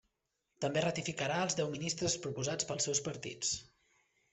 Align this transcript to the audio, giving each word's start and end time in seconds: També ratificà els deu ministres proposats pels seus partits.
També 0.65 0.83
ratificà 0.85 1.29
els 1.43 1.59
deu 1.61 1.71
ministres 1.75 2.19
proposats 2.27 2.71
pels 2.73 2.91
seus 2.91 3.07
partits. 3.11 3.59